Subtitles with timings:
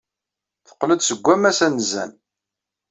[0.65, 2.11] Teqqel-d seg wammas anezzan.